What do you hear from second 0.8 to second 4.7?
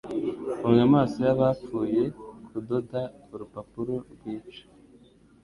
amaso y'abapfuye kudoda urupapuro rwica